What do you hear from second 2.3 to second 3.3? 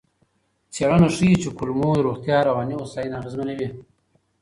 رواني هوساینه